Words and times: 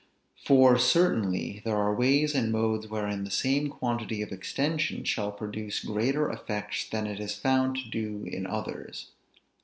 For, 0.43 0.79
certainly, 0.79 1.61
there 1.63 1.77
are 1.77 1.93
ways 1.93 2.33
and 2.33 2.51
modes 2.51 2.87
wherein 2.87 3.23
the 3.23 3.29
same 3.29 3.69
quantity 3.69 4.23
of 4.23 4.31
extension 4.31 5.03
shall 5.03 5.31
produce 5.31 5.83
greater 5.85 6.27
effects 6.31 6.89
than 6.89 7.05
it 7.05 7.19
is 7.19 7.35
found 7.35 7.75
to 7.75 7.87
do 7.87 8.23
in 8.25 8.47
others. 8.47 9.11